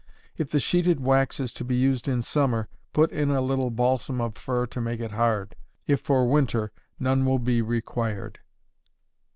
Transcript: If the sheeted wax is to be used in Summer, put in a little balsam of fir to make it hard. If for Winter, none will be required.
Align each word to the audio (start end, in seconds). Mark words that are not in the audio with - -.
If 0.35 0.49
the 0.49 0.59
sheeted 0.59 0.99
wax 0.99 1.39
is 1.39 1.53
to 1.53 1.63
be 1.63 1.75
used 1.75 2.07
in 2.07 2.23
Summer, 2.23 2.67
put 2.91 3.11
in 3.11 3.29
a 3.29 3.39
little 3.39 3.69
balsam 3.69 4.19
of 4.19 4.35
fir 4.35 4.65
to 4.65 4.81
make 4.81 4.99
it 4.99 5.11
hard. 5.11 5.55
If 5.85 5.99
for 6.01 6.27
Winter, 6.27 6.71
none 6.99 7.23
will 7.23 7.37
be 7.37 7.61
required. 7.61 8.39